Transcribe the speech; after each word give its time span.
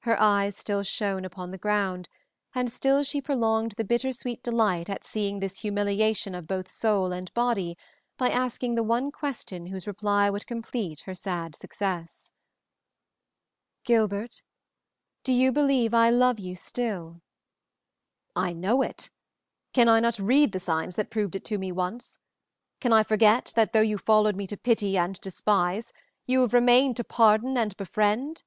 Her 0.00 0.20
eyes 0.20 0.56
still 0.56 0.82
shone 0.82 1.24
upon 1.24 1.52
the 1.52 1.56
ground, 1.56 2.08
and 2.56 2.68
still 2.68 3.04
she 3.04 3.20
prolonged 3.22 3.70
the 3.76 3.84
bittersweet 3.84 4.42
delight 4.42 4.90
at 4.90 5.04
seeing 5.06 5.38
this 5.38 5.60
humiliation 5.60 6.34
of 6.34 6.48
both 6.48 6.68
soul 6.68 7.12
and 7.12 7.32
body 7.34 7.78
by 8.16 8.30
asking 8.30 8.74
the 8.74 8.82
one 8.82 9.12
question 9.12 9.66
whose 9.66 9.86
reply 9.86 10.28
would 10.28 10.48
complete 10.48 10.98
her 11.06 11.14
sad 11.14 11.54
success. 11.54 12.32
"Gilbert, 13.84 14.42
do 15.22 15.32
you 15.32 15.52
believe 15.52 15.94
I 15.94 16.10
love 16.10 16.40
you 16.40 16.56
still?" 16.56 17.20
"I 18.34 18.52
know 18.52 18.82
it! 18.82 19.08
Can 19.72 19.88
I 19.88 20.00
not 20.00 20.18
read 20.18 20.50
the 20.50 20.58
signs 20.58 20.96
that 20.96 21.10
proved 21.12 21.36
it 21.36 21.44
to 21.44 21.58
me 21.58 21.70
once? 21.70 22.18
Can 22.80 22.92
I 22.92 23.04
forget 23.04 23.52
that, 23.54 23.72
though 23.72 23.80
you 23.82 23.98
followed 23.98 24.34
me 24.34 24.48
to 24.48 24.56
pity 24.56 24.98
and 24.98 25.14
despise, 25.20 25.92
you 26.26 26.40
have 26.40 26.54
remained 26.54 26.96
to 26.96 27.04
pardon 27.04 27.56
and 27.56 27.76
befriend? 27.76 28.42